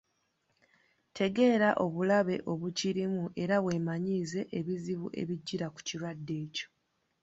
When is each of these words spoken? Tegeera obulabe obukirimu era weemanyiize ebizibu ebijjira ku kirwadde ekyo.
Tegeera 1.17 1.69
obulabe 1.85 2.35
obukirimu 2.51 3.23
era 3.43 3.55
weemanyiize 3.65 4.41
ebizibu 4.59 5.07
ebijjira 5.21 5.67
ku 5.73 5.79
kirwadde 5.87 6.33
ekyo. 6.45 6.67